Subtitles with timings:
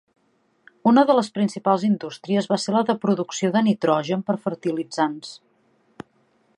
[0.91, 5.35] Una de les principals indústries va ser la de producció de nitrogen per fertilitzants.